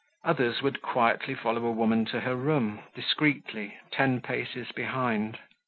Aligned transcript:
Others 0.25 0.63
would 0.63 0.81
quietly 0.81 1.35
follow 1.35 1.63
a 1.63 1.69
woman 1.71 2.05
to 2.05 2.21
her 2.21 2.35
room, 2.35 2.79
discreetly, 2.95 3.77
ten 3.91 4.19
paces 4.19 4.71
behind. 4.71 5.37